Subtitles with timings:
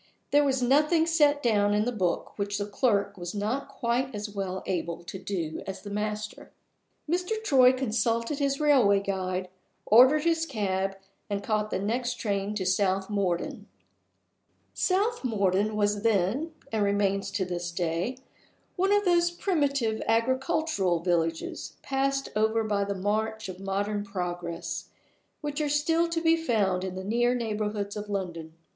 [0.31, 4.31] There was nothing set down in the book which the clerk was not quite as
[4.31, 6.51] well able to do as the master.
[7.07, 7.35] Mr.
[7.43, 9.47] Troy consulted his railway guide,
[9.85, 10.95] ordered his cab,
[11.29, 13.67] and caught the next train to South Morden.
[14.73, 18.17] South Morden was then (and remains to this day)
[18.75, 24.89] one of those primitive agricultural villages, passed over by the march of modern progress,
[25.41, 28.55] which are still to be found in the near neighborhood of London.